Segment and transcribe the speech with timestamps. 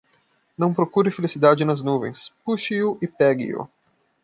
[0.57, 3.69] Não procure felicidade nas nuvens; Puxe-o e pegue-o!